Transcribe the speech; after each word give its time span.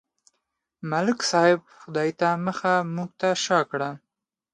ملک 0.89 1.19
صاحب 1.31 1.59
خدای 1.79 2.09
ته 2.19 2.27
مخ، 2.45 2.59
موږ 2.95 3.09
ته 3.19 3.29
شا 3.43 3.59
کړه. 3.71 3.89